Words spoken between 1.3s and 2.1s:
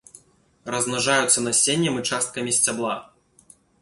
насеннем і